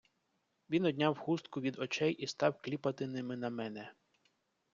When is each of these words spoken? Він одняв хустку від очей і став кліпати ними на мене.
Він 0.69 0.85
одняв 0.85 1.17
хустку 1.17 1.61
від 1.61 1.79
очей 1.79 2.13
і 2.13 2.27
став 2.27 2.61
кліпати 2.61 3.07
ними 3.07 3.37
на 3.37 3.49
мене. 3.49 3.93